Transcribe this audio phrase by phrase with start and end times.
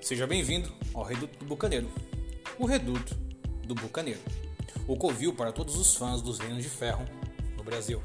[0.00, 1.86] Seja bem-vindo ao Reduto do Bucaneiro,
[2.58, 3.14] o Reduto
[3.66, 4.18] do Bucaneiro,
[4.88, 7.04] o covil para todos os fãs dos Reinos de Ferro
[7.54, 8.00] no Brasil.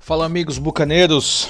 [0.00, 1.48] Fala amigos bucaneiros.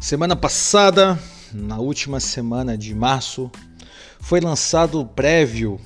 [0.00, 1.18] Semana passada,
[1.52, 3.50] na última semana de março,
[4.24, 5.78] foi lançado o prévio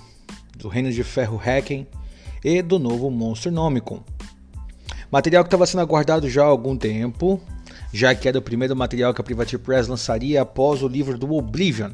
[0.57, 1.85] do Reino de Ferro Hacken
[2.45, 4.01] e do novo Monstro Nomicon.
[5.11, 7.41] Material que estava sendo aguardado já há algum tempo,
[7.93, 11.35] já que era o primeiro material que a Privateer Press lançaria após o livro do
[11.35, 11.91] Oblivion.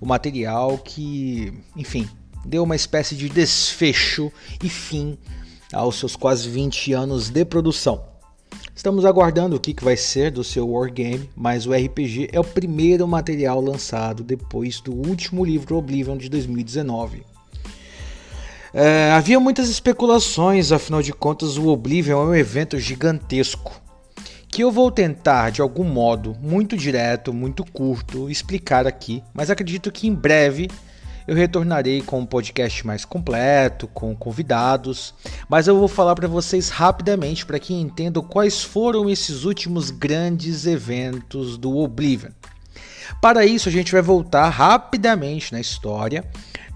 [0.00, 2.08] O material que, enfim,
[2.44, 4.30] deu uma espécie de desfecho
[4.62, 5.18] e fim
[5.72, 8.13] aos seus quase 20 anos de produção.
[8.74, 13.06] Estamos aguardando o que, vai ser do seu Wargame, mas o RPG é o primeiro
[13.06, 17.22] material lançado depois do último livro Oblivion de 2019.
[18.72, 23.80] É, havia muitas especulações, afinal de contas, o Oblivion é um evento gigantesco
[24.54, 29.90] que eu vou tentar de algum modo, muito direto, muito curto, explicar aqui, mas acredito
[29.90, 30.68] que em breve
[31.26, 35.14] eu retornarei com um podcast mais completo, com convidados,
[35.48, 40.66] mas eu vou falar para vocês rapidamente para que entendam quais foram esses últimos grandes
[40.66, 42.30] eventos do Oblivion.
[43.20, 46.24] Para isso, a gente vai voltar rapidamente na história,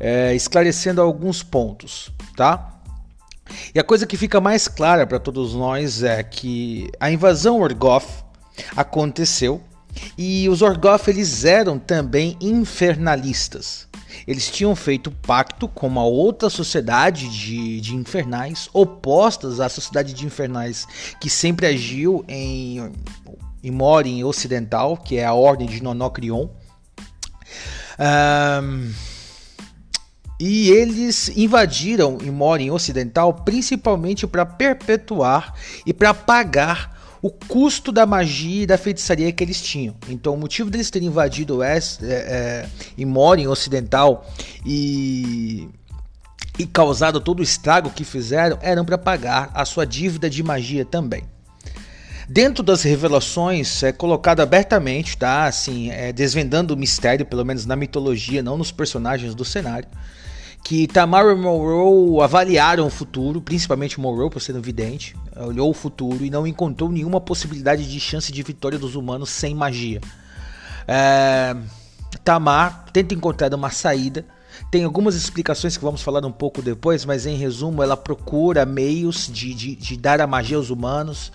[0.00, 2.74] é, esclarecendo alguns pontos, tá?
[3.74, 8.24] E a coisa que fica mais clara para todos nós é que a invasão Orgoth
[8.76, 9.62] aconteceu
[10.16, 13.88] e os Orgoth eles eram também infernalistas.
[14.26, 20.26] Eles tinham feito pacto com uma outra sociedade de, de infernais, opostas à sociedade de
[20.26, 20.86] infernais
[21.20, 22.92] que sempre agiu em,
[23.62, 26.48] em Morin Ocidental, que é a Ordem de Nonocrion.
[27.98, 28.92] Um,
[30.40, 35.52] e eles invadiram Imorin Ocidental principalmente para perpetuar
[35.84, 39.94] e para pagar o custo da magia e da feitiçaria que eles tinham.
[40.08, 42.68] Então, o motivo deles terem invadido o West, é,
[42.98, 44.26] é, Morin Ocidental
[44.64, 45.68] e,
[46.58, 50.84] e causado todo o estrago que fizeram eram para pagar a sua dívida de magia
[50.84, 51.24] também.
[52.28, 55.46] Dentro das revelações é colocado abertamente, tá?
[55.46, 59.88] Assim, é, desvendando o mistério, pelo menos na mitologia, não nos personagens do cenário
[60.64, 65.74] que Tamara e Monroe avaliaram o futuro, principalmente Monroe por ser um vidente, olhou o
[65.74, 70.00] futuro e não encontrou nenhuma possibilidade de chance de vitória dos humanos sem magia.
[70.86, 71.56] É,
[72.24, 74.24] Tamar tenta encontrar uma saída.
[74.70, 79.30] Tem algumas explicações que vamos falar um pouco depois, mas em resumo, ela procura meios
[79.32, 81.30] de, de, de dar a magia aos humanos.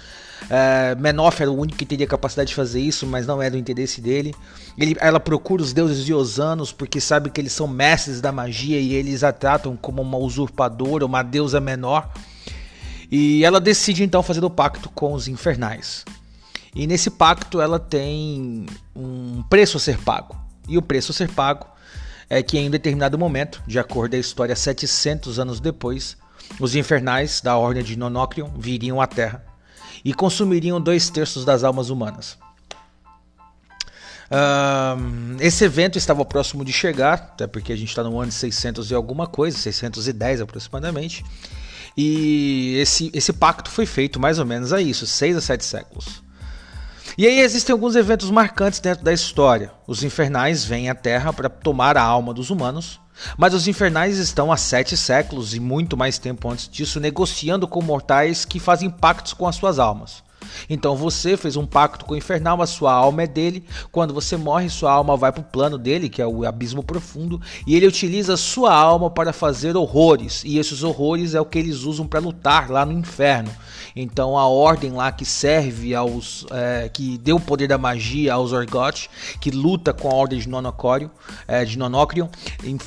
[0.50, 3.58] É, Menoff era o único que teria capacidade de fazer isso, mas não era o
[3.58, 4.34] interesse dele.
[4.78, 8.94] Ele, ela procura os deuses diosanos porque sabe que eles são mestres da magia e
[8.94, 12.12] eles a tratam como uma usurpadora, uma deusa menor.
[13.12, 16.04] E ela decide então fazer o pacto com os infernais.
[16.76, 18.66] E nesse pacto ela tem
[18.96, 20.36] um preço a ser pago.
[20.68, 21.68] E o preço a ser pago
[22.30, 26.18] é que em um determinado momento, de acordo com a história 700 anos depois,
[26.60, 29.53] os infernais da Ordem de Nonocrion viriam à Terra
[30.04, 32.38] e consumiriam dois terços das almas humanas.
[35.40, 38.90] Esse evento estava próximo de chegar, até porque a gente está no ano de 600
[38.90, 41.24] e alguma coisa, 610 aproximadamente.
[41.96, 46.24] E esse, esse pacto foi feito mais ou menos a isso, 6 a 7 séculos.
[47.16, 49.72] E aí existem alguns eventos marcantes dentro da história.
[49.86, 53.00] Os infernais vêm à Terra para tomar a alma dos humanos,
[53.38, 57.82] mas os infernais estão há sete séculos e muito mais tempo antes disso negociando com
[57.82, 60.24] mortais que fazem pactos com as suas almas.
[60.70, 63.64] Então você fez um pacto com o infernal, a sua alma é dele.
[63.92, 67.42] Quando você morre, sua alma vai para o plano dele, que é o abismo profundo,
[67.66, 70.44] e ele utiliza sua alma para fazer horrores.
[70.46, 73.52] E esses horrores é o que eles usam para lutar lá no inferno.
[73.96, 76.46] Então a ordem lá que serve aos.
[76.52, 79.08] É, que deu o poder da magia aos Orgoth,
[79.40, 81.10] que luta com a ordem de Nonocório,
[81.48, 82.28] é, de Nonocrion,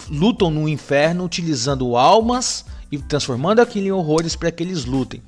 [0.08, 5.22] lutam no inferno utilizando almas e transformando aquilo em horrores para que eles lutem.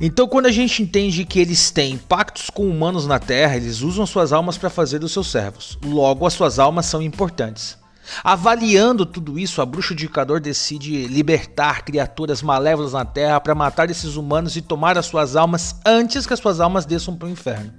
[0.00, 4.06] Então, quando a gente entende que eles têm pactos com humanos na Terra, eles usam
[4.06, 5.78] suas almas para fazer dos seus servos.
[5.84, 7.78] Logo, as suas almas são importantes.
[8.24, 14.16] Avaliando tudo isso, a bruxa indicador decide libertar criaturas malévolas na Terra para matar esses
[14.16, 17.72] humanos e tomar as suas almas antes que as suas almas desçam para o inferno.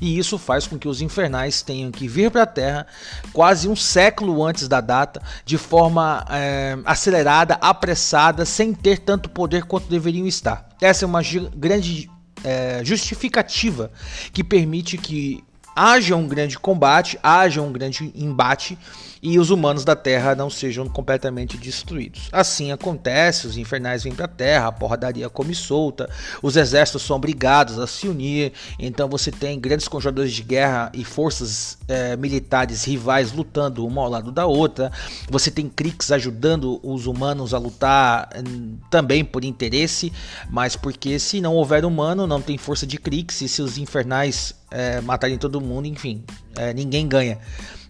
[0.00, 2.86] E isso faz com que os infernais tenham que vir para a Terra
[3.32, 9.64] quase um século antes da data, de forma é, acelerada, apressada, sem ter tanto poder
[9.64, 10.68] quanto deveriam estar.
[10.80, 11.22] Essa é uma
[11.54, 12.10] grande
[12.44, 13.90] é, justificativa
[14.32, 15.42] que permite que
[15.78, 18.76] haja um grande combate, haja um grande embate
[19.22, 22.28] e os humanos da Terra não sejam completamente destruídos.
[22.32, 26.10] Assim acontece, os infernais vêm para a Terra, a porradaria come solta,
[26.42, 31.04] os exércitos são obrigados a se unir, então você tem grandes conjuradores de guerra e
[31.04, 34.90] forças é, militares rivais lutando uma ao lado da outra,
[35.30, 40.12] você tem Kriegs ajudando os humanos a lutar hum, também por interesse,
[40.50, 44.54] mas porque se não houver humano, não tem força de Kriegs, e se os infernais
[44.70, 46.24] é, matarem todo mundo, enfim,
[46.56, 47.38] é, ninguém ganha.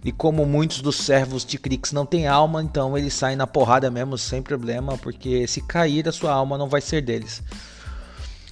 [0.04, 3.90] E como muitos dos servos de Krix não têm alma, então eles saem na porrada
[3.90, 7.42] mesmo sem problema, porque se cair a sua alma não vai ser deles.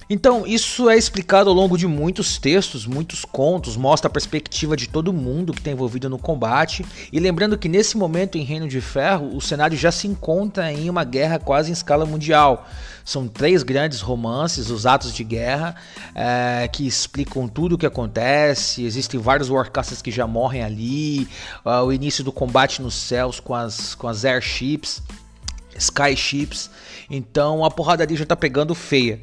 [0.09, 4.87] Então, isso é explicado ao longo de muitos textos, muitos contos, mostra a perspectiva de
[4.87, 6.85] todo mundo que está envolvido no combate.
[7.11, 10.89] E lembrando que nesse momento em Reino de Ferro, o cenário já se encontra em
[10.89, 12.69] uma guerra quase em escala mundial.
[13.03, 15.75] São três grandes romances, os atos de guerra,
[16.15, 18.85] é, que explicam tudo o que acontece.
[18.85, 21.27] Existem vários warcasters que já morrem ali,
[21.65, 25.01] uh, o início do combate nos céus com as, com as airships,
[25.77, 26.69] skyships.
[27.09, 29.21] Então a porradaria já está pegando feia.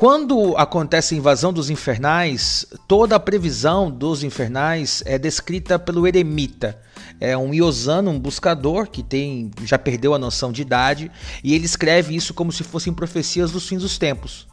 [0.00, 6.80] Quando acontece a invasão dos infernais, toda a previsão dos infernais é descrita pelo eremita.
[7.20, 11.12] É um iosano, um buscador que tem já perdeu a noção de idade,
[11.44, 14.46] e ele escreve isso como se fossem profecias dos fins dos tempos.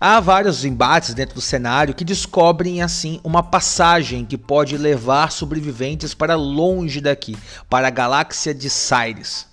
[0.00, 6.14] Há vários embates dentro do cenário que descobrem assim uma passagem que pode levar sobreviventes
[6.14, 7.36] para longe daqui,
[7.68, 9.51] para a galáxia de Cyrus.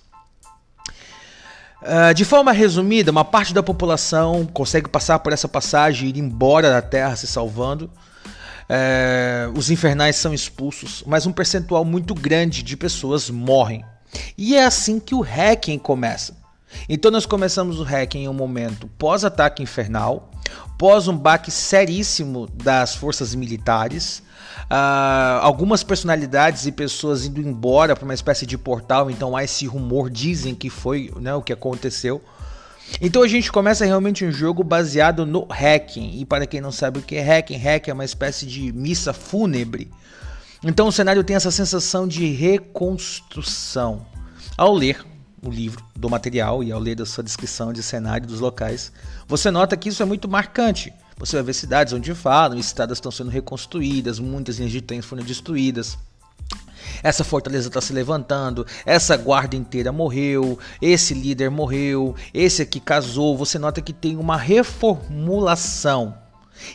[1.82, 6.18] Uh, de forma resumida, uma parte da população consegue passar por essa passagem e ir
[6.18, 7.90] embora da Terra se salvando.
[8.70, 13.84] Uh, os infernais são expulsos, mas um percentual muito grande de pessoas morrem.
[14.36, 16.39] E é assim que o hacking começa.
[16.88, 20.30] Então nós começamos o hacking em um momento pós-ataque infernal,
[20.78, 24.22] pós um baque seríssimo das forças militares,
[24.70, 29.66] Uh, algumas personalidades e pessoas indo embora para uma espécie de portal, então há esse
[29.66, 32.22] rumor, dizem que foi né, o que aconteceu.
[33.00, 36.20] Então a gente começa realmente um jogo baseado no hacking.
[36.20, 39.12] E para quem não sabe o que é hacking, hacking é uma espécie de missa
[39.12, 39.90] fúnebre.
[40.62, 44.06] Então o cenário tem essa sensação de reconstrução.
[44.56, 45.04] Ao ler
[45.42, 48.92] o livro do material e ao ler a sua descrição de cenário dos locais,
[49.26, 50.92] você nota que isso é muito marcante.
[51.16, 55.22] Você vai ver cidades onde falam, estradas estão sendo reconstruídas, muitas linhas de trens foram
[55.22, 55.98] destruídas.
[57.02, 63.36] Essa fortaleza está se levantando, essa guarda inteira morreu, esse líder morreu, esse aqui casou.
[63.36, 66.14] Você nota que tem uma reformulação.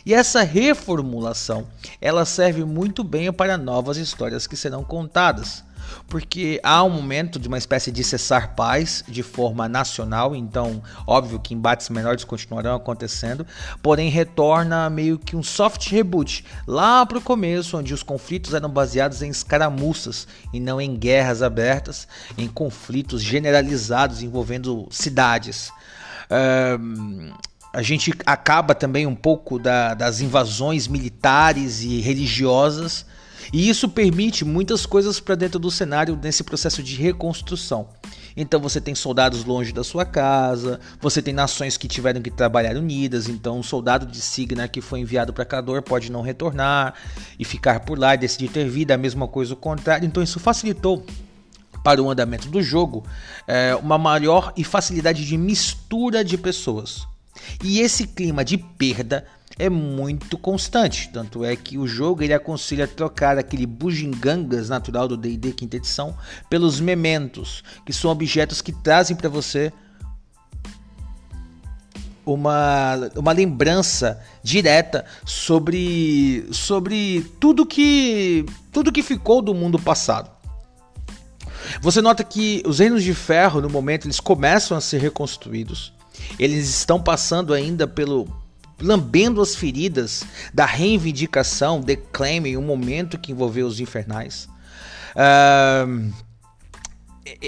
[0.04, 1.66] E essa reformulação,
[2.00, 5.65] ela serve muito bem para novas histórias que serão contadas
[6.08, 11.40] porque há um momento de uma espécie de cessar paz de forma nacional, então óbvio
[11.40, 13.46] que embates menores continuarão acontecendo,
[13.82, 18.68] porém retorna meio que um soft reboot lá para o começo, onde os conflitos eram
[18.68, 22.06] baseados em escaramuças e não em guerras abertas,
[22.38, 25.72] em conflitos generalizados envolvendo cidades.
[26.80, 27.32] Um,
[27.72, 33.04] a gente acaba também um pouco da, das invasões militares e religiosas
[33.52, 37.88] e isso permite muitas coisas para dentro do cenário nesse processo de reconstrução.
[38.36, 42.76] Então você tem soldados longe da sua casa, você tem nações que tiveram que trabalhar
[42.76, 46.94] unidas, então um soldado de Signa que foi enviado para Cador pode não retornar
[47.38, 50.06] e ficar por lá e decidir ter vida, a mesma coisa o contrário.
[50.06, 51.04] Então isso facilitou
[51.82, 53.04] para o andamento do jogo
[53.46, 57.06] é, uma maior e facilidade de mistura de pessoas.
[57.62, 59.24] E esse clima de perda
[59.58, 65.16] é muito constante, tanto é que o jogo ele aconselha trocar aquele bugigangas natural do
[65.16, 66.16] D&D quinta edição
[66.50, 69.72] pelos mementos, que são objetos que trazem para você
[72.24, 80.30] uma, uma lembrança direta sobre, sobre tudo que tudo que ficou do mundo passado.
[81.80, 85.92] Você nota que os reinos de ferro no momento eles começam a ser reconstruídos.
[86.38, 88.28] Eles estão passando ainda pelo
[88.80, 94.48] lambendo as feridas da reivindicação, declame um momento que envolveu os infernais.
[95.14, 96.12] Uh,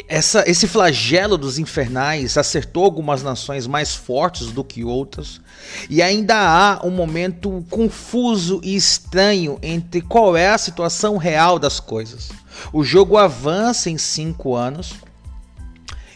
[0.09, 5.41] essa, esse flagelo dos infernais acertou algumas nações mais fortes do que outras,
[5.89, 11.79] e ainda há um momento confuso e estranho entre qual é a situação real das
[11.79, 12.31] coisas.
[12.73, 14.95] O jogo avança em cinco anos,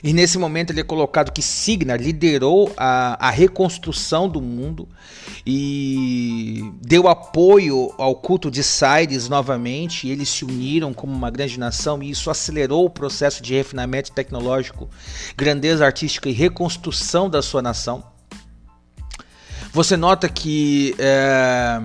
[0.02, 4.88] e nesse momento ele é colocado que Signar liderou a, a reconstrução do mundo
[5.46, 10.08] e deu apoio ao culto de Cyrus novamente.
[10.08, 14.90] eles se uniram como uma grande nação e isso acelerou o processo de refinamento tecnológico,
[15.36, 18.04] grandeza artística e reconstrução da sua nação.
[19.72, 21.80] Você nota que é,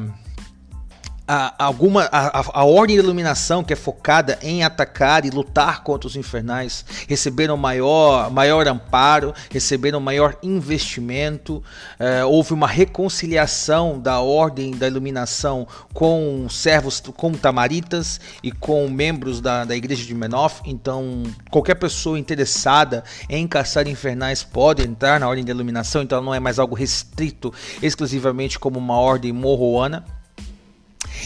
[1.27, 6.07] a, alguma a, a, ordem de iluminação que é focada em atacar e lutar contra
[6.07, 11.61] os infernais receberam maior, maior amparo, receberam maior investimento,
[11.99, 19.41] é, houve uma reconciliação da ordem da iluminação com servos, com tamaritas e com membros
[19.41, 20.61] da, da igreja de Menof.
[20.65, 26.33] Então, qualquer pessoa interessada em caçar infernais pode entrar na ordem da iluminação, então não
[26.33, 30.05] é mais algo restrito exclusivamente como uma ordem morroana.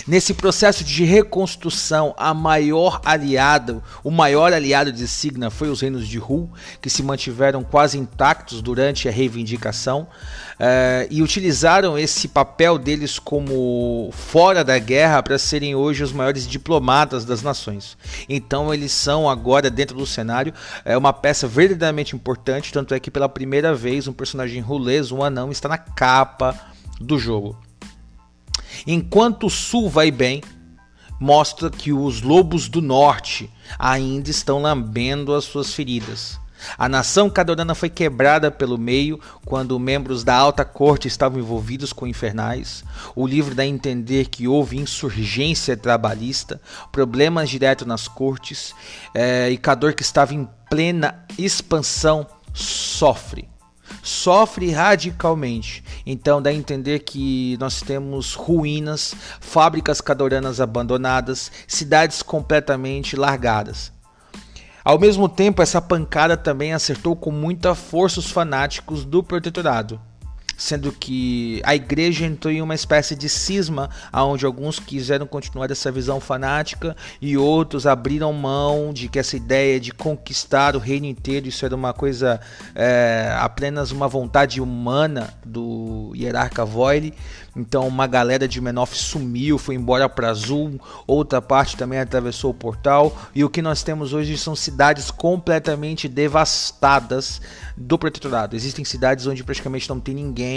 [0.07, 6.07] Nesse processo de reconstrução, a maior aliada, o maior aliado de Signa foi os reinos
[6.07, 6.50] de Hu,
[6.81, 14.10] que se mantiveram quase intactos durante a reivindicação uh, e utilizaram esse papel deles como
[14.12, 17.98] fora da guerra para serem hoje os maiores diplomatas das nações.
[18.27, 20.53] Então eles são agora dentro do cenário
[20.86, 25.24] é uma peça verdadeiramente importante, tanto é que pela primeira vez um personagem rulês, um
[25.24, 26.57] anão, está na capa
[27.00, 27.57] do jogo.
[28.85, 30.41] Enquanto o sul vai bem,
[31.19, 36.39] mostra que os lobos do norte ainda estão lambendo as suas feridas.
[36.77, 42.07] A nação cadorana foi quebrada pelo meio quando membros da alta corte estavam envolvidos com
[42.07, 42.83] infernais.
[43.15, 46.61] O livro dá a entender que houve insurgência trabalhista,
[46.91, 48.73] problemas direto nas cortes,
[49.13, 53.50] é, e Cador, que estava em plena expansão, sofre
[54.03, 55.83] sofre radicalmente.
[56.05, 63.91] Então dá a entender que nós temos ruínas, fábricas cadoranas abandonadas, cidades completamente largadas.
[64.83, 70.00] Ao mesmo tempo, essa pancada também acertou com muita força os fanáticos do protetorado
[70.58, 75.91] sendo que a igreja entrou em uma espécie de cisma, onde alguns quiseram continuar essa
[75.91, 81.48] visão fanática e outros abriram mão de que essa ideia de conquistar o reino inteiro,
[81.48, 82.39] isso era uma coisa
[82.75, 87.13] é, apenas uma vontade humana do hierarca Voile.
[87.55, 92.53] Então uma galera de Menof sumiu, foi embora para Azul, outra parte também atravessou o
[92.53, 97.41] portal e o que nós temos hoje são cidades completamente devastadas
[97.75, 98.55] do protetorado.
[98.55, 100.50] Existem cidades onde praticamente não tem ninguém,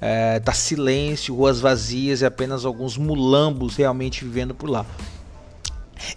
[0.00, 4.86] é, tá silêncio, ruas vazias e apenas alguns mulambos realmente vivendo por lá.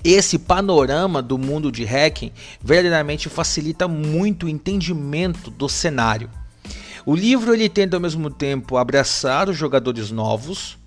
[0.03, 6.29] Esse panorama do mundo de hacking verdadeiramente facilita muito o entendimento do cenário.
[7.05, 10.77] O livro ele tenta ao mesmo tempo abraçar os jogadores novos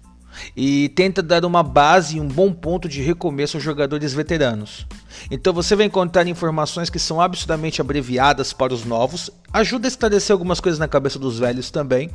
[0.56, 4.86] e tenta dar uma base e um bom ponto de recomeço aos jogadores veteranos.
[5.30, 10.32] Então você vai encontrar informações que são absurdamente abreviadas para os novos, ajuda a esclarecer
[10.32, 12.10] algumas coisas na cabeça dos velhos também,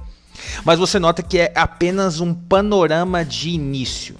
[0.63, 4.15] mas você nota que é apenas um panorama de início.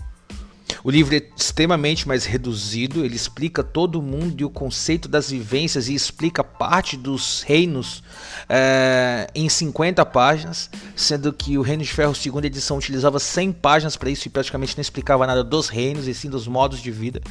[0.84, 5.88] O livro é extremamente mais reduzido, ele explica todo mundo e o conceito das vivências
[5.88, 8.04] e explica parte dos reinos
[8.50, 13.96] é, em 50 páginas, sendo que o Reino de Ferro segunda edição utilizava 100 páginas
[13.96, 17.22] para isso e praticamente não explicava nada dos reinos e sim dos modos de vida.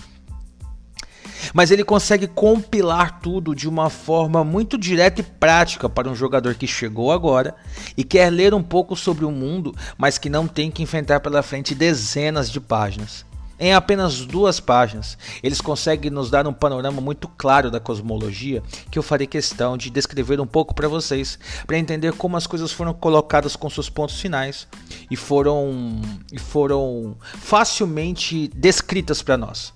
[1.52, 6.54] Mas ele consegue compilar tudo de uma forma muito direta e prática para um jogador
[6.54, 7.54] que chegou agora
[7.96, 11.42] e quer ler um pouco sobre o mundo, mas que não tem que enfrentar pela
[11.42, 13.24] frente dezenas de páginas.
[13.62, 18.98] Em apenas duas páginas, eles conseguem nos dar um panorama muito claro da cosmologia que
[18.98, 22.92] eu farei questão de descrever um pouco para vocês, para entender como as coisas foram
[22.92, 24.66] colocadas com seus pontos finais
[25.08, 26.00] e foram,
[26.32, 29.72] e foram facilmente descritas para nós.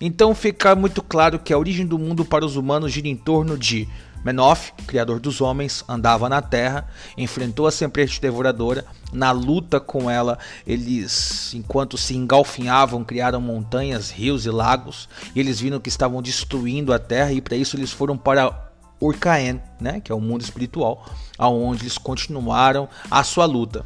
[0.00, 3.58] Então fica muito claro que a origem do mundo para os humanos gira em torno
[3.58, 3.88] de
[4.24, 8.86] Menof, criador dos homens, andava na terra, enfrentou a serpente devoradora.
[9.12, 15.10] Na luta com ela, eles, enquanto se engalfinhavam, criaram montanhas, rios e lagos.
[15.34, 19.60] E eles viram que estavam destruindo a terra e para isso eles foram para Urcaen,
[19.78, 21.04] né, que é o mundo espiritual,
[21.36, 23.84] aonde eles continuaram a sua luta.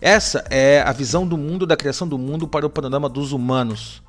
[0.00, 4.02] Essa é a visão do mundo da criação do mundo para o panorama dos humanos.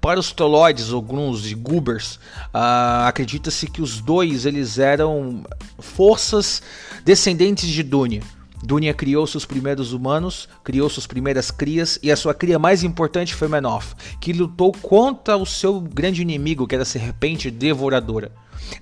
[0.00, 2.16] Para os toloides, ou gruns e gubers,
[2.54, 5.44] uh, acredita-se que os dois eles eram
[5.78, 6.62] forças
[7.04, 8.22] descendentes de Dunya.
[8.62, 13.34] Dunya criou seus primeiros humanos, criou suas primeiras crias e a sua cria mais importante
[13.34, 18.32] foi Menoth, que lutou contra o seu grande inimigo, que era a serpente devoradora.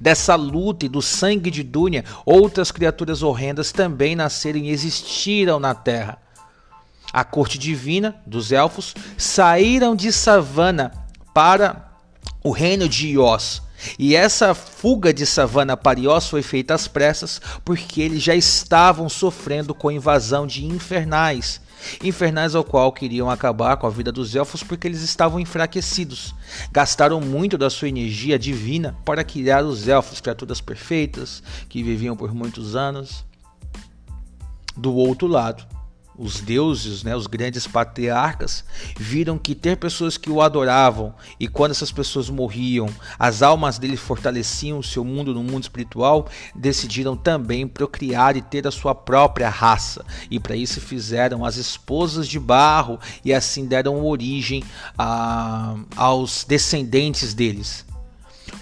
[0.00, 5.74] Dessa luta e do sangue de Dunya, outras criaturas horrendas também nasceram e existiram na
[5.74, 6.23] Terra
[7.12, 10.92] a corte divina dos elfos, saíram de Savana
[11.32, 11.92] para
[12.42, 13.62] o reino de Ios.
[13.98, 19.08] E essa fuga de Savana para Ios foi feita às pressas porque eles já estavam
[19.08, 21.60] sofrendo com invasão de infernais.
[22.02, 26.34] Infernais ao qual queriam acabar com a vida dos elfos porque eles estavam enfraquecidos.
[26.72, 32.32] Gastaram muito da sua energia divina para criar os elfos, criaturas perfeitas que viviam por
[32.32, 33.24] muitos anos.
[34.76, 35.64] Do outro lado,
[36.16, 38.64] os deuses, né, os grandes patriarcas,
[38.96, 44.00] viram que ter pessoas que o adoravam e quando essas pessoas morriam, as almas deles
[44.00, 49.48] fortaleciam o seu mundo no mundo espiritual, decidiram também procriar e ter a sua própria
[49.48, 50.04] raça.
[50.30, 54.62] E para isso fizeram as esposas de barro e assim deram origem
[54.96, 57.84] a, aos descendentes deles.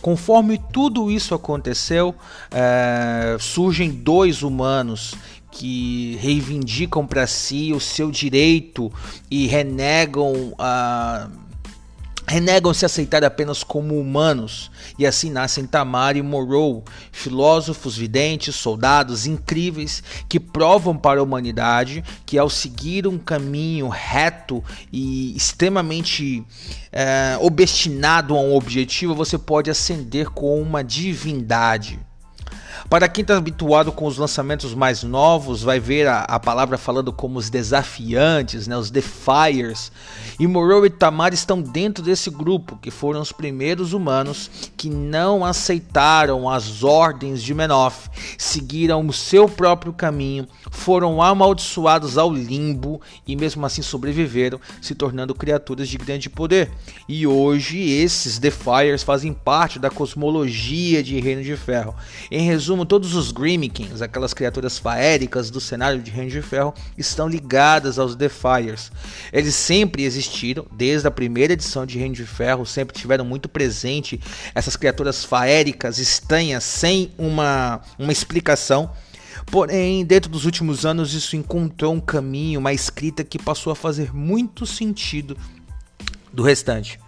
[0.01, 2.15] Conforme tudo isso aconteceu,
[2.51, 5.15] é, surgem dois humanos
[5.53, 8.91] que reivindicam para si o seu direito
[9.31, 11.29] e renegam a
[12.27, 19.27] renegam se aceitar apenas como humanos, e assim nascem Tamar e Morrow, filósofos videntes, soldados
[19.27, 26.43] incríveis que provam para a humanidade que ao seguir um caminho reto e extremamente
[26.91, 31.99] é, obstinado a um objetivo, você pode ascender com uma divindade.
[32.93, 37.11] Para quem está habituado com os lançamentos mais novos, vai ver a, a, palavra falando
[37.11, 39.91] como os desafiantes, né, os defiers.
[40.39, 45.43] E Morrow e Tamar estão dentro desse grupo, que foram os primeiros humanos que não
[45.43, 53.35] aceitaram as ordens de Menoth, seguiram o seu próprio caminho, foram amaldiçoados ao limbo e
[53.35, 56.71] mesmo assim sobreviveram, se tornando criaturas de grande poder.
[57.09, 61.95] E hoje esses defiers fazem parte da cosmologia de Reino de Ferro.
[62.31, 66.75] Em resumo, como todos os Grimmikins, aquelas criaturas faéricas do cenário de Reino de Ferro,
[66.99, 68.91] estão ligadas aos Defiers.
[69.33, 74.21] Eles sempre existiram, desde a primeira edição de Reino de Ferro, sempre tiveram muito presente
[74.53, 78.91] essas criaturas faéricas, estranhas, sem uma, uma explicação.
[79.47, 84.13] Porém, dentro dos últimos anos, isso encontrou um caminho, uma escrita que passou a fazer
[84.13, 85.37] muito sentido
[86.33, 86.99] do restante.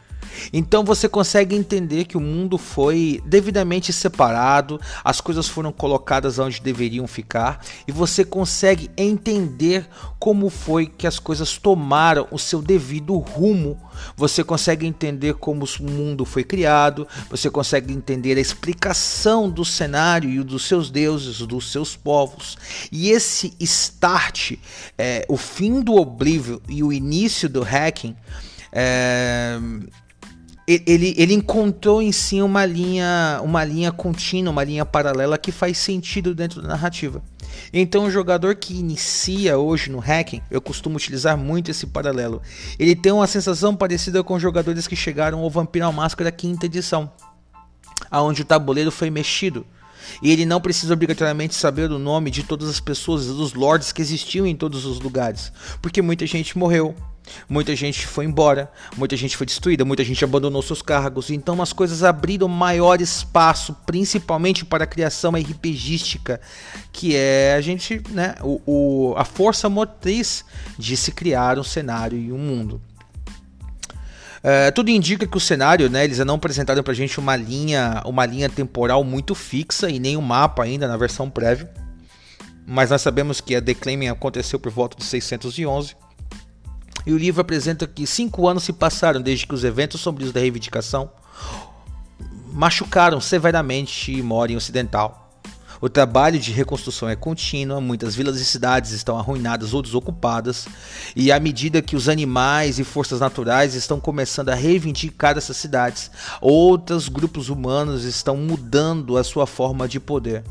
[0.53, 6.61] Então você consegue entender que o mundo foi devidamente separado, as coisas foram colocadas onde
[6.61, 9.87] deveriam ficar e você consegue entender
[10.19, 13.79] como foi que as coisas tomaram o seu devido rumo.
[14.17, 20.31] Você consegue entender como o mundo foi criado, você consegue entender a explicação do cenário
[20.31, 22.57] e dos seus deuses, dos seus povos.
[22.91, 24.53] E esse start,
[24.97, 28.17] é, o fim do Oblivion e o início do hacking,
[28.73, 29.59] é,
[30.67, 35.77] ele, ele encontrou em si uma linha, uma linha contínua, uma linha paralela que faz
[35.77, 37.23] sentido dentro da narrativa.
[37.73, 42.41] Então, o jogador que inicia hoje no hacking, eu costumo utilizar muito esse paralelo.
[42.79, 47.11] Ele tem uma sensação parecida com jogadores que chegaram ao Vampiro à Máscara quinta edição,
[48.11, 49.67] aonde o tabuleiro foi mexido.
[50.23, 54.03] E ele não precisa obrigatoriamente saber o nome de todas as pessoas, dos lords que
[54.03, 56.95] existiam em todos os lugares, porque muita gente morreu,
[57.49, 61.31] Muita gente foi embora, muita gente foi destruída, muita gente abandonou seus cargos.
[61.31, 66.41] Então as coisas abriram maior espaço, principalmente para a criação RPGística,
[66.93, 70.45] que é a gente, né, o, o, a força motriz
[70.79, 72.81] de se criar um cenário e um mundo.
[74.47, 78.27] É, tudo indica que o cenário, né, eles não apresentaram pra gente uma linha, uma
[78.27, 81.73] linha temporal muito fixa e nem um mapa ainda na versão prévia.
[82.67, 85.97] Mas nós sabemos que a Declaiming aconteceu por volta de 611
[87.07, 90.41] e o livro apresenta que cinco anos se passaram desde que os eventos sombrios da
[90.41, 91.11] reivindicação
[92.53, 95.24] machucaram severamente Morin Ocidental.
[95.85, 100.67] O trabalho de reconstrução é contínuo, muitas vilas e cidades estão arruinadas ou desocupadas,
[101.15, 106.11] e à medida que os animais e forças naturais estão começando a reivindicar essas cidades,
[106.41, 110.43] outros grupos humanos estão mudando a sua forma de poder.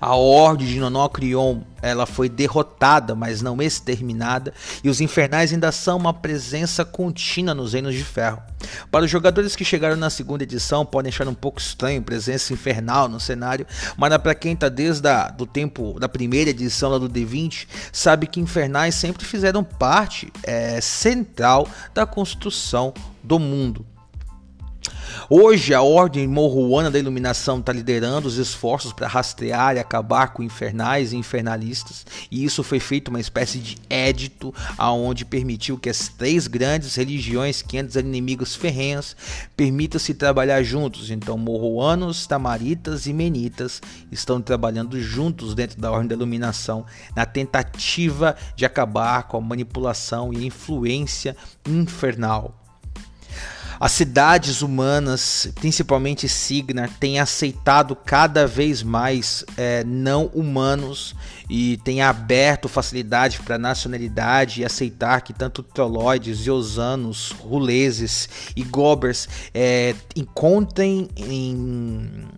[0.00, 5.98] A Horde de Nonocrion ela foi derrotada, mas não exterminada, e os Infernais ainda são
[5.98, 8.40] uma presença contínua nos Reinos de Ferro.
[8.90, 12.52] Para os jogadores que chegaram na segunda edição, podem achar um pouco estranho a presença
[12.52, 15.08] infernal no cenário, mas para quem está desde
[15.40, 20.80] o tempo da primeira edição lá do D20, sabe que Infernais sempre fizeram parte é,
[20.80, 23.84] central da construção do mundo.
[25.28, 30.42] Hoje, a Ordem Morruana da Iluminação está liderando os esforços para rastrear e acabar com
[30.42, 36.08] infernais e infernalistas, e isso foi feito uma espécie de édito aonde permitiu que as
[36.08, 39.16] três grandes religiões que antes eram inimigos ferrenhos
[39.56, 41.10] permitam-se trabalhar juntos.
[41.10, 48.36] Então, Morruanos, Tamaritas e Menitas estão trabalhando juntos dentro da Ordem da Iluminação na tentativa
[48.56, 52.61] de acabar com a manipulação e a influência infernal.
[53.82, 61.16] As cidades humanas, principalmente Signar, têm aceitado cada vez mais é, não humanos
[61.50, 69.28] e têm aberto facilidade para nacionalidade e aceitar que tanto troloides, osanos, ruleses e gobers
[69.52, 72.28] é, encontrem em,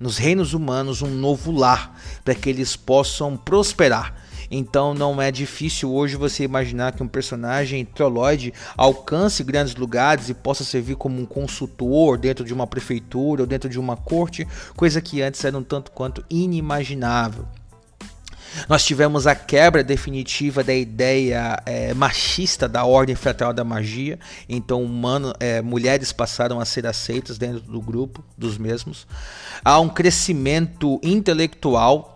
[0.00, 4.23] nos reinos humanos um novo lar para que eles possam prosperar.
[4.56, 10.34] Então não é difícil hoje você imaginar que um personagem trolloide alcance grandes lugares e
[10.34, 15.00] possa servir como um consultor dentro de uma prefeitura ou dentro de uma corte, coisa
[15.00, 17.44] que antes era um tanto quanto inimaginável.
[18.68, 24.84] Nós tivemos a quebra definitiva da ideia é, machista da ordem fraternal da magia, então
[24.84, 29.08] humano, é, mulheres passaram a ser aceitas dentro do grupo dos mesmos.
[29.64, 32.13] Há um crescimento intelectual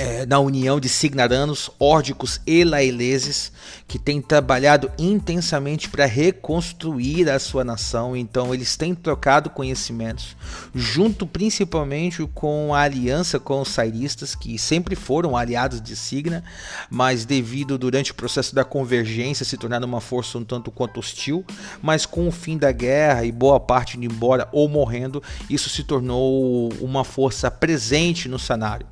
[0.00, 3.52] é, na união de signaranos, órdicos e laileses,
[3.86, 8.16] que têm trabalhado intensamente para reconstruir a sua nação.
[8.16, 10.34] Então, eles têm trocado conhecimentos,
[10.74, 16.42] junto principalmente com a aliança com os sairistas, que sempre foram aliados de Signa,
[16.88, 21.44] mas devido durante o processo da convergência se tornaram uma força um tanto quanto hostil,
[21.82, 25.84] mas com o fim da guerra e boa parte indo embora ou morrendo, isso se
[25.84, 28.86] tornou uma força presente no cenário.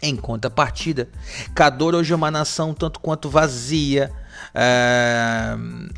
[0.00, 1.08] Em contrapartida,
[1.54, 4.12] Cador hoje é uma nação tanto quanto vazia.
[4.54, 5.56] É,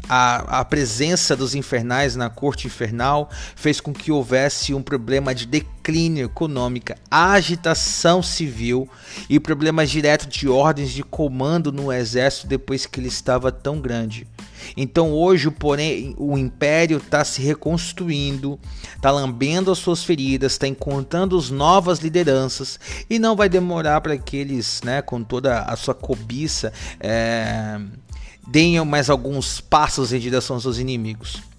[0.08, 5.44] a, a, presença dos infernais na corte infernal fez com que houvesse um problema de
[5.44, 8.88] declínio econômica, agitação civil
[9.28, 14.26] e problemas diretos de ordens de comando no exército depois que ele estava tão grande.
[14.76, 18.58] Então hoje, porém, o império está se reconstruindo,
[18.94, 24.16] está lambendo as suas feridas, está encontrando as novas lideranças e não vai demorar para
[24.16, 27.80] que eles, né, com toda a sua cobiça, é,
[28.46, 31.49] deem mais alguns passos em direção aos seus inimigos.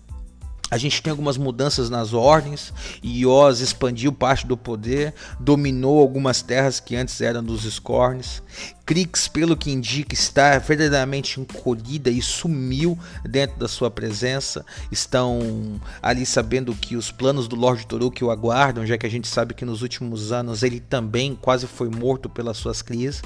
[0.71, 2.73] A gente tem algumas mudanças nas ordens.
[3.03, 8.41] Ios expandiu parte do poder, dominou algumas terras que antes eram dos Scorns.
[8.86, 14.65] Crix, pelo que indica, está verdadeiramente encolhida e sumiu dentro da sua presença.
[14.89, 19.27] Estão ali sabendo que os planos do Lord Toruk o aguardam, já que a gente
[19.27, 23.21] sabe que nos últimos anos ele também quase foi morto pelas suas crias.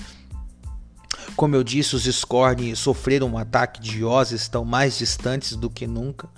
[1.35, 5.85] Como eu disse, os Scorn sofreram um ataque de Oz, estão mais distantes do que
[5.85, 6.29] nunca.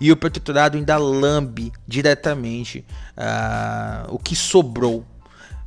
[0.00, 2.84] E o protetorado ainda lambe diretamente
[3.16, 5.04] uh, o que sobrou.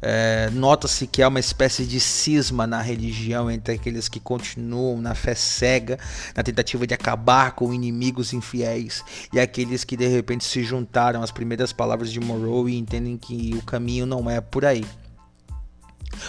[0.04, 5.14] É, Nota-se que há uma espécie de cisma na religião entre aqueles que continuam na
[5.14, 6.00] fé cega,
[6.36, 11.30] na tentativa de acabar com inimigos infiéis, e aqueles que de repente se juntaram às
[11.30, 14.84] primeiras palavras de Morrow e entendem que o caminho não é por aí.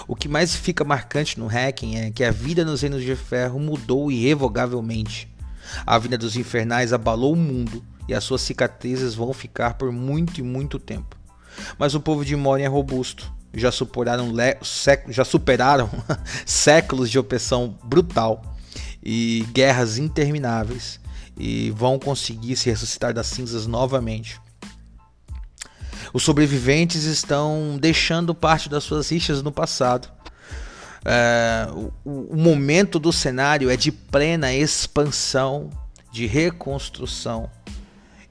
[0.06, 3.58] O que mais fica marcante no Hacking é que a vida nos Reinos de Ferro
[3.58, 5.28] mudou irrevogavelmente.
[5.86, 10.40] A vida dos infernais abalou o mundo e as suas cicatrizes vão ficar por muito
[10.40, 11.16] e muito tempo.
[11.78, 14.32] Mas o povo de Moria é robusto, já superaram,
[15.08, 15.90] já superaram
[16.46, 18.42] séculos de opressão brutal
[19.02, 21.00] e guerras intermináveis
[21.38, 24.40] e vão conseguir se ressuscitar das cinzas novamente.
[26.12, 30.08] Os sobreviventes estão deixando parte das suas rixas no passado.
[31.04, 31.68] É,
[32.04, 35.70] o, o momento do cenário é de plena expansão,
[36.12, 37.50] de reconstrução.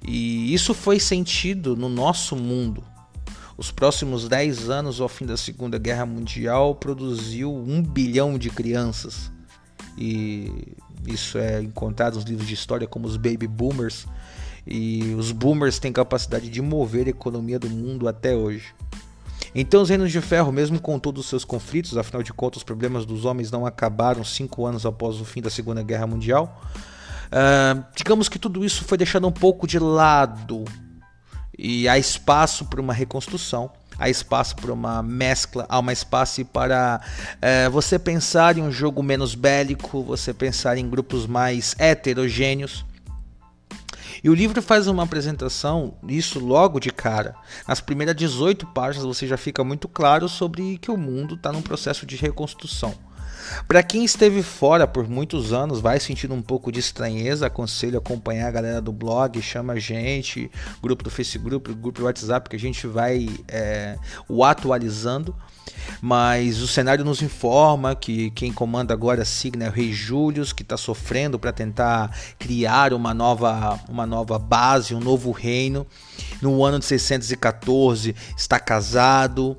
[0.07, 2.83] E isso foi sentido no nosso mundo.
[3.57, 9.31] Os próximos 10 anos ao fim da Segunda Guerra Mundial produziu um bilhão de crianças.
[9.97, 14.07] E isso é encontrado nos livros de história como os Baby Boomers.
[14.73, 18.73] E os boomers têm capacidade de mover a economia do mundo até hoje.
[19.53, 22.63] Então, os Reinos de Ferro, mesmo com todos os seus conflitos, afinal de contas, os
[22.63, 26.63] problemas dos homens não acabaram cinco anos após o fim da Segunda Guerra Mundial.
[27.27, 30.63] Uh, digamos que tudo isso foi deixado um pouco de lado
[31.59, 37.01] e há espaço para uma reconstrução, há espaço para uma mescla, há uma espaço para
[37.35, 42.85] uh, você pensar em um jogo menos bélico, você pensar em grupos mais heterogêneos.
[44.23, 47.35] E o livro faz uma apresentação, isso logo de cara.
[47.67, 51.61] Nas primeiras 18 páginas você já fica muito claro sobre que o mundo está num
[51.61, 52.93] processo de reconstrução.
[53.67, 58.47] Para quem esteve fora por muitos anos, vai sentindo um pouco de estranheza, aconselho acompanhar
[58.47, 62.59] a galera do blog, chama a gente, grupo do Facebook, grupo do WhatsApp, que a
[62.59, 65.35] gente vai é, o atualizando.
[66.01, 70.51] Mas o cenário nos informa que quem comanda agora a Signa é o Rei Július,
[70.51, 75.85] que está sofrendo para tentar criar uma nova, uma nova base, um novo reino.
[76.41, 79.55] No ano de 614 está casado,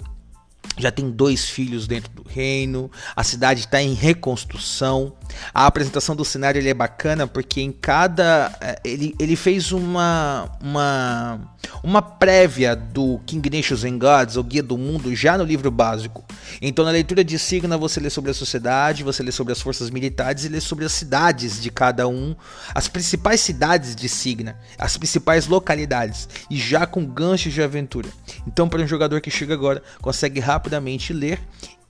[0.76, 5.12] já tem dois filhos dentro do reino, a cidade está em reconstrução.
[5.52, 8.56] A apresentação do cenário é bacana porque em cada.
[8.60, 11.40] Eh, ele, ele fez uma, uma,
[11.82, 16.24] uma prévia do King Nations and Gods, o Guia do Mundo, já no livro básico.
[16.60, 19.90] Então, na leitura de Signa, você lê sobre a sociedade, você lê sobre as forças
[19.90, 22.36] militares e lê sobre as cidades de cada um,
[22.74, 28.08] as principais cidades de Signa, as principais localidades, e já com ganchos de aventura.
[28.46, 31.40] Então, para um jogador que chega agora, consegue rapidamente ler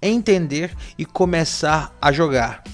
[0.01, 2.65] entender e começar a jogar.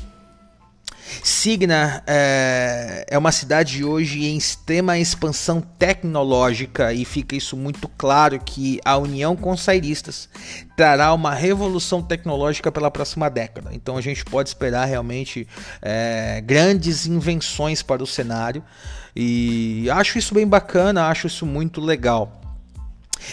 [1.23, 8.39] Signa é, é, uma cidade hoje em extrema expansão tecnológica e fica isso muito claro
[8.39, 10.29] que a união com os sairistas
[10.77, 13.71] trará uma revolução tecnológica pela próxima década.
[13.73, 15.49] Então a gente pode esperar realmente
[15.81, 18.63] é, grandes invenções para o cenário
[19.17, 22.48] e acho isso bem bacana, acho isso muito legal.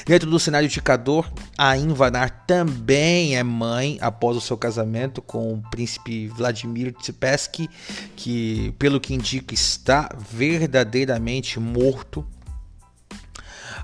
[0.06, 5.54] Dentro do cenário de Cador, a Invanar também é mãe após o seu casamento com
[5.54, 7.70] o príncipe Vladimir Tsipesky,
[8.16, 12.26] que, pelo que indica, está verdadeiramente morto.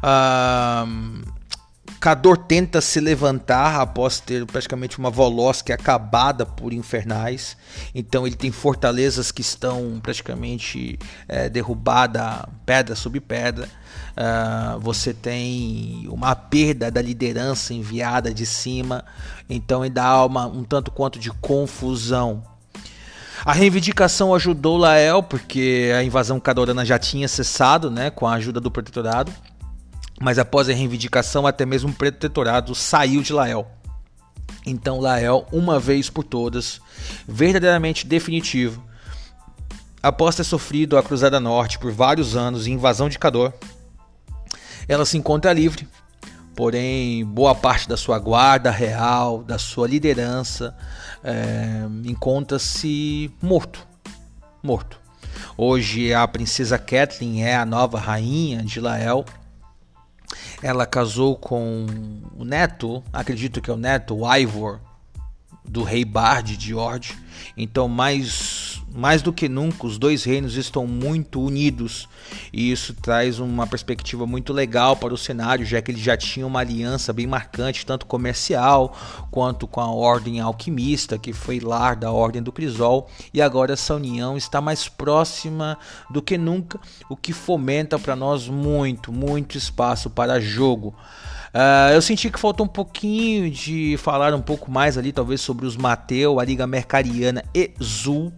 [0.04, 1.22] Um,
[2.02, 7.56] Cador tenta se levantar após ter praticamente uma Volosky acabada por infernais.
[7.94, 13.70] Então ele tem fortalezas que estão praticamente é, derrubada pedra sobre pedra.
[14.12, 19.06] Uh, você tem uma perda da liderança enviada de cima.
[19.50, 22.43] Então ainda há uma, um tanto quanto de confusão.
[23.43, 28.60] A reivindicação ajudou Lael, porque a invasão cadorana já tinha cessado né, com a ajuda
[28.60, 29.32] do protetorado
[30.21, 33.67] mas após a reivindicação, até mesmo o protetorado saiu de Lael.
[34.65, 36.80] Então Lael, uma vez por todas,
[37.28, 38.84] verdadeiramente definitivo,
[40.02, 43.52] após ter sofrido a Cruzada Norte por vários anos e invasão de Cador,
[44.88, 45.88] ela se encontra livre,
[46.56, 50.76] porém boa parte da sua guarda real, da sua liderança,
[51.24, 53.88] é, encontra-se morto,
[54.62, 55.00] morto.
[55.58, 59.26] Hoje a princesa Kathleen é a nova rainha de Lael
[60.62, 61.88] ela casou com
[62.38, 64.80] o neto, acredito que é o neto, o Ivor,
[65.65, 67.17] do rei Bard de Ord.
[67.58, 68.61] Então, mais
[68.93, 72.08] mais do que nunca, os dois reinos estão muito unidos
[72.51, 76.47] e isso traz uma perspectiva muito legal para o cenário, já que eles já tinham
[76.47, 78.95] uma aliança bem marcante, tanto comercial
[79.30, 83.95] quanto com a Ordem Alquimista, que foi lar da Ordem do Crisol, e agora essa
[83.95, 85.77] união está mais próxima
[86.10, 90.95] do que nunca, o que fomenta para nós muito, muito espaço para jogo.
[91.54, 95.65] Uh, eu senti que faltou um pouquinho de falar um pouco mais ali, talvez sobre
[95.65, 98.32] os Mateu, a Liga Mercariana e Zul.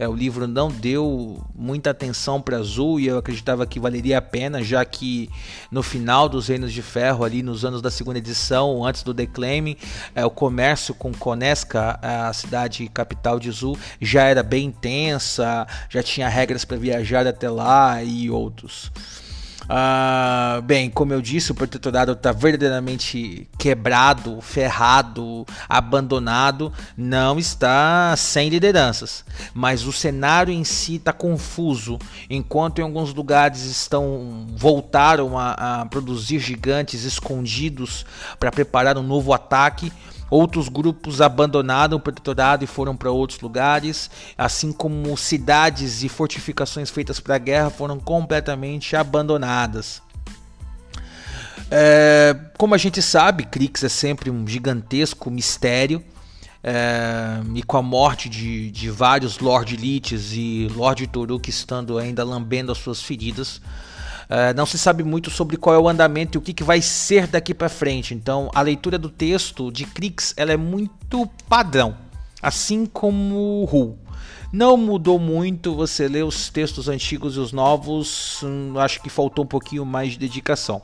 [0.00, 4.22] É, o livro não deu muita atenção para Azul e eu acreditava que valeria a
[4.22, 5.28] pena, já que
[5.70, 9.76] no final dos Reinos de Ferro, ali nos anos da segunda edição, antes do Declaiming,
[10.14, 16.02] é, o comércio com Conesca, a cidade capital de Azul, já era bem intensa, já
[16.02, 18.90] tinha regras para viajar até lá e outros.
[19.70, 28.48] Uh, bem, como eu disse, o protetorado está verdadeiramente quebrado, ferrado, abandonado, não está sem
[28.48, 35.82] lideranças, mas o cenário em si está confuso, enquanto em alguns lugares estão voltaram a,
[35.82, 38.04] a produzir gigantes escondidos
[38.40, 39.92] para preparar um novo ataque.
[40.30, 46.88] Outros grupos abandonaram o protetorado e foram para outros lugares, assim como cidades e fortificações
[46.88, 50.00] feitas para a guerra foram completamente abandonadas.
[51.70, 56.02] É, como a gente sabe, Krix é sempre um gigantesco mistério.
[56.62, 62.22] É, e com a morte de, de vários Lord Liches e Lord Toruk estando ainda
[62.22, 63.62] lambendo as suas feridas,
[64.30, 66.80] Uh, não se sabe muito sobre qual é o andamento e o que, que vai
[66.80, 68.14] ser daqui para frente.
[68.14, 71.96] Então, a leitura do texto de Krix ela é muito padrão,
[72.40, 73.98] assim como Ru.
[74.52, 79.44] Não mudou muito, você lê os textos antigos e os novos, hum, acho que faltou
[79.44, 80.80] um pouquinho mais de dedicação.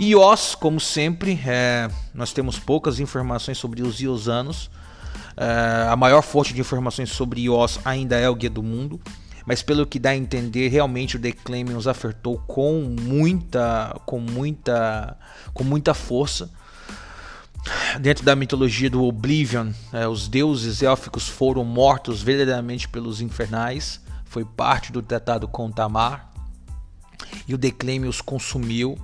[0.00, 4.68] Ios, como sempre, é, nós temos poucas informações sobre os iosanos.
[5.36, 9.00] É, a maior fonte de informações sobre Ios ainda é o Guia do Mundo
[9.46, 15.16] mas pelo que dá a entender, realmente o Declaiming os acertou com muita, com muita,
[15.54, 16.50] com muita força.
[18.00, 24.00] Dentro da mitologia do Oblivion, é, os deuses élficos foram mortos verdadeiramente pelos infernais.
[24.24, 26.32] Foi parte do tratado com Tamar.
[27.46, 28.98] E o Declaiming os consumiu.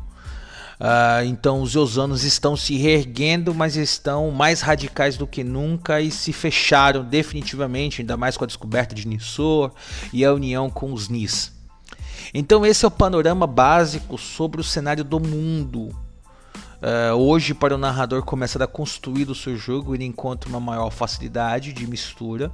[0.83, 6.11] Uh, então os Osanos estão se reerguendo, mas estão mais radicais do que nunca e
[6.11, 9.71] se fecharam definitivamente, ainda mais com a descoberta de Nissor
[10.12, 11.53] e a união com os Nis.
[12.35, 15.95] Então esse é o panorama básico sobre o cenário do mundo.
[16.83, 20.90] Uh, hoje, para o narrador começar a construir o seu jogo, ele encontra uma maior
[20.90, 22.51] facilidade de mistura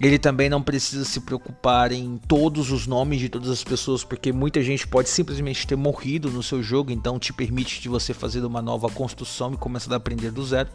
[0.00, 4.32] ele também não precisa se preocupar em todos os nomes de todas as pessoas, porque
[4.32, 8.42] muita gente pode simplesmente ter morrido no seu jogo, então te permite de você fazer
[8.44, 10.70] uma nova construção e começar a aprender do zero.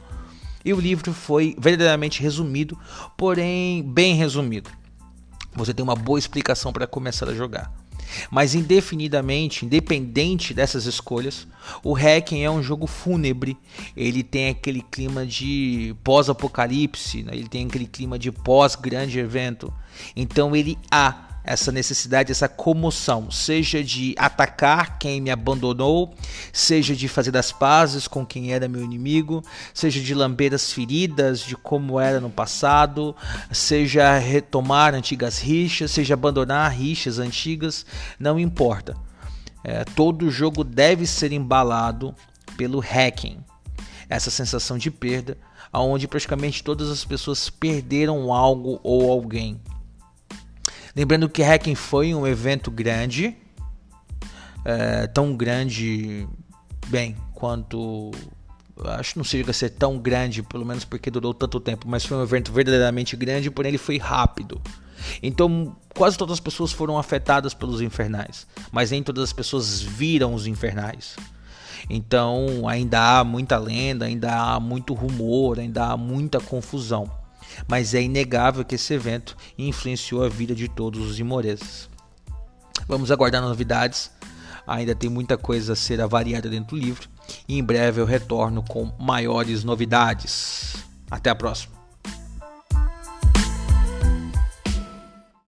[0.63, 2.77] E o livro foi verdadeiramente resumido,
[3.17, 4.69] porém bem resumido.
[5.53, 7.71] Você tem uma boa explicação para começar a jogar.
[8.29, 11.47] Mas indefinidamente, independente dessas escolhas,
[11.83, 13.57] o Hacking é um jogo fúnebre.
[13.95, 17.33] Ele tem aquele clima de pós-apocalipse, né?
[17.33, 19.73] ele tem aquele clima de pós-grande evento.
[20.15, 26.13] Então ele há essa necessidade, essa comoção, seja de atacar quem me abandonou,
[26.51, 31.41] seja de fazer das pazes com quem era meu inimigo, seja de lamber as feridas
[31.41, 33.15] de como era no passado,
[33.51, 37.85] seja retomar antigas rixas, seja abandonar rixas antigas,
[38.19, 38.97] não importa.
[39.63, 42.15] É, todo jogo deve ser embalado
[42.57, 43.37] pelo hacking,
[44.09, 45.37] essa sensação de perda,
[45.73, 49.59] onde praticamente todas as pessoas perderam algo ou alguém.
[50.95, 53.35] Lembrando que Hacking foi um evento grande,
[54.63, 56.25] é, tão grande,
[56.87, 58.11] bem, quanto.
[58.85, 62.05] Acho que não chega a ser tão grande, pelo menos porque durou tanto tempo, mas
[62.05, 64.61] foi um evento verdadeiramente grande, porém ele foi rápido.
[65.21, 70.33] Então, quase todas as pessoas foram afetadas pelos infernais, mas nem todas as pessoas viram
[70.33, 71.17] os infernais.
[71.89, 77.09] Então, ainda há muita lenda, ainda há muito rumor, ainda há muita confusão
[77.67, 81.89] mas é inegável que esse evento influenciou a vida de todos os imoreses.
[82.87, 84.11] Vamos aguardar novidades,
[84.67, 87.09] ainda tem muita coisa a ser avaliada dentro do livro
[87.47, 90.75] e em breve eu retorno com maiores novidades.
[91.09, 91.74] Até a próxima!